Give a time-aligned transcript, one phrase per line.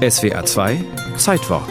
[0.00, 0.82] SWR 2
[1.18, 1.68] Zeitwort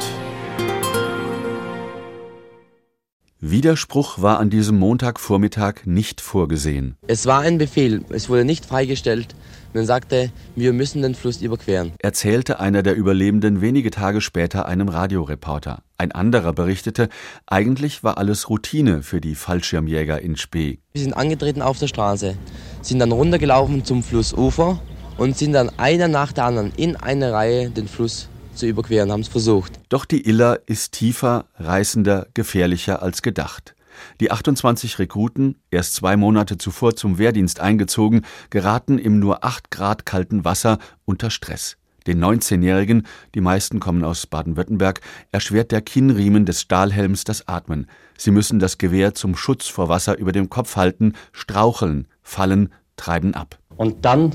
[3.40, 6.96] Widerspruch war an diesem Montagvormittag nicht vorgesehen.
[7.08, 9.34] Es war ein Befehl, es wurde nicht freigestellt.
[9.74, 11.94] Man sagte, wir müssen den Fluss überqueren.
[11.98, 15.82] Erzählte einer der Überlebenden wenige Tage später einem Radioreporter.
[15.98, 17.10] Ein anderer berichtete,
[17.48, 20.78] eigentlich war alles Routine für die Fallschirmjäger in Spee.
[20.94, 22.38] Wir sind angetreten auf der Straße,
[22.84, 24.80] sind dann runtergelaufen zum Flussufer
[25.20, 29.22] und sind dann einer nach der anderen in eine Reihe den Fluss zu überqueren, haben
[29.22, 29.80] es versucht.
[29.90, 33.76] Doch die Iller ist tiefer, reißender, gefährlicher als gedacht.
[34.22, 40.06] Die 28 Rekruten, erst zwei Monate zuvor zum Wehrdienst eingezogen, geraten im nur acht Grad
[40.06, 41.76] kalten Wasser unter Stress.
[42.08, 45.02] Den 19-Jährigen, die meisten kommen aus Baden-Württemberg,
[45.34, 47.88] erschwert der Kinnriemen des Stahlhelms das Atmen.
[48.18, 53.34] Sie müssen das Gewehr zum Schutz vor Wasser über dem Kopf halten, straucheln, fallen, treiben
[53.34, 53.60] ab.
[53.76, 54.34] Und dann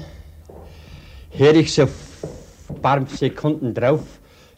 [1.36, 4.02] höre ich so ein paar Sekunden drauf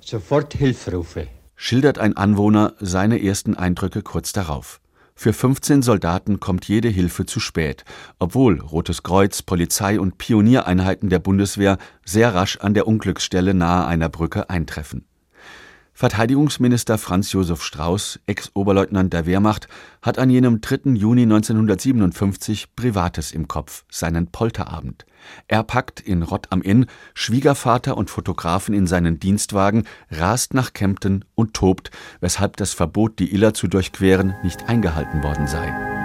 [0.00, 1.26] sofort Hilferufe.
[1.56, 4.80] Schildert ein Anwohner seine ersten Eindrücke kurz darauf.
[5.14, 7.84] Für 15 Soldaten kommt jede Hilfe zu spät,
[8.18, 14.10] obwohl Rotes Kreuz, Polizei und Pioniereinheiten der Bundeswehr sehr rasch an der Unglücksstelle nahe einer
[14.10, 15.06] Brücke eintreffen.
[15.98, 19.66] Verteidigungsminister Franz Josef Strauß, Ex-Oberleutnant der Wehrmacht,
[20.02, 20.90] hat an jenem 3.
[20.90, 25.06] Juni 1957 Privates im Kopf, seinen Polterabend.
[25.48, 31.24] Er packt in Rott am Inn Schwiegervater und Fotografen in seinen Dienstwagen, rast nach Kempten
[31.34, 35.95] und tobt, weshalb das Verbot, die Iller zu durchqueren, nicht eingehalten worden sei.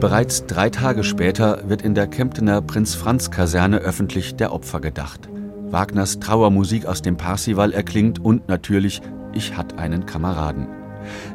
[0.00, 5.26] Bereits drei Tage später wird in der Kemptener Prinz-Franz-Kaserne öffentlich der Opfer gedacht.
[5.70, 9.00] Wagners Trauermusik aus dem Parsival erklingt und natürlich
[9.32, 10.68] Ich hat einen Kameraden.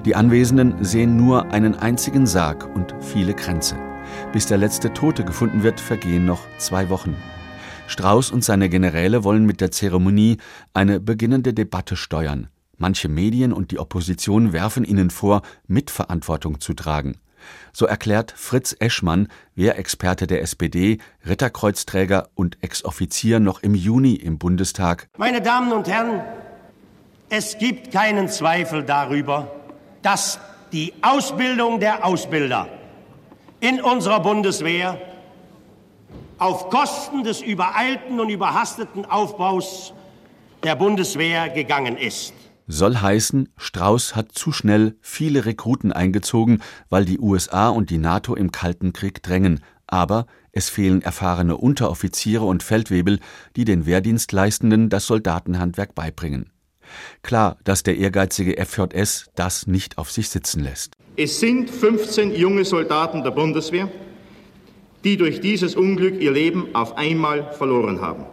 [0.05, 3.77] Die Anwesenden sehen nur einen einzigen Sarg und viele Kränze.
[4.31, 7.15] Bis der letzte Tote gefunden wird, vergehen noch zwei Wochen.
[7.87, 10.37] Strauß und seine Generäle wollen mit der Zeremonie
[10.75, 12.47] eine beginnende Debatte steuern.
[12.77, 17.17] Manche Medien und die Opposition werfen ihnen vor, Mitverantwortung zu tragen.
[17.73, 25.07] So erklärt Fritz Eschmann, Wehrexperte der SPD, Ritterkreuzträger und Ex-Offizier noch im Juni im Bundestag.
[25.17, 26.21] Meine Damen und Herren,
[27.29, 29.51] es gibt keinen Zweifel darüber,
[30.01, 30.39] dass
[30.71, 32.67] die Ausbildung der Ausbilder
[33.59, 34.99] in unserer Bundeswehr
[36.37, 39.93] auf Kosten des übereilten und überhasteten Aufbaus
[40.63, 42.33] der Bundeswehr gegangen ist.
[42.67, 48.35] Soll heißen, Strauß hat zu schnell viele Rekruten eingezogen, weil die USA und die NATO
[48.35, 49.61] im Kalten Krieg drängen.
[49.87, 53.19] Aber es fehlen erfahrene Unteroffiziere und Feldwebel,
[53.55, 56.49] die den Wehrdienstleistenden das Soldatenhandwerk beibringen.
[57.23, 60.95] Klar, dass der ehrgeizige FJS das nicht auf sich sitzen lässt.
[61.15, 63.89] Es sind 15 junge Soldaten der Bundeswehr,
[65.03, 68.25] die durch dieses Unglück ihr Leben auf einmal verloren haben.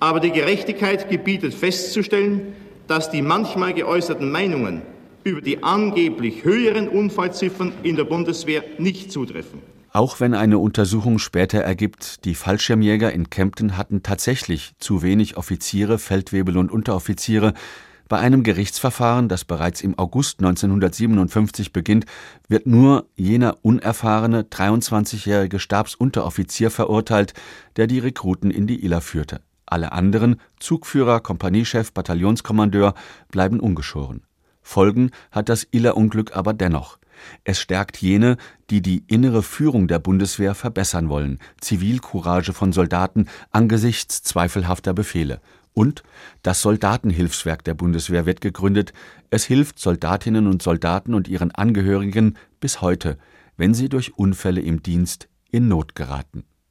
[0.00, 2.54] Aber die Gerechtigkeit gebietet festzustellen,
[2.92, 4.82] dass die manchmal geäußerten Meinungen
[5.24, 9.60] über die angeblich höheren Unfallziffern in der Bundeswehr nicht zutreffen.
[9.92, 15.98] Auch wenn eine Untersuchung später ergibt, die Fallschirmjäger in Kempten hatten tatsächlich zu wenig Offiziere,
[15.98, 17.54] Feldwebel und Unteroffiziere,
[18.10, 22.04] bei einem Gerichtsverfahren, das bereits im August 1957 beginnt,
[22.46, 27.32] wird nur jener unerfahrene 23-jährige Stabsunteroffizier verurteilt,
[27.76, 29.40] der die Rekruten in die Iller führte.
[29.72, 32.92] Alle anderen, Zugführer, Kompaniechef, Bataillonskommandeur,
[33.30, 34.20] bleiben ungeschoren.
[34.60, 36.98] Folgen hat das Iller-Unglück aber dennoch.
[37.44, 38.36] Es stärkt jene,
[38.68, 45.40] die die innere Führung der Bundeswehr verbessern wollen, Zivilcourage von Soldaten angesichts zweifelhafter Befehle.
[45.72, 46.02] Und
[46.42, 48.92] das Soldatenhilfswerk der Bundeswehr wird gegründet.
[49.30, 53.16] Es hilft Soldatinnen und Soldaten und ihren Angehörigen bis heute,
[53.56, 56.44] wenn sie durch Unfälle im Dienst in Not geraten.